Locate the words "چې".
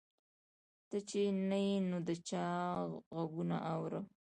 1.09-1.21